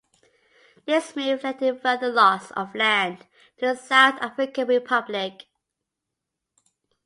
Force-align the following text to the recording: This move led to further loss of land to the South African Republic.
This 0.87 1.15
move 1.15 1.43
led 1.43 1.59
to 1.59 1.75
further 1.77 2.09
loss 2.11 2.49
of 2.53 2.73
land 2.73 3.19
to 3.59 3.67
the 3.67 3.75
South 3.75 4.15
African 4.19 4.67
Republic. 4.67 5.45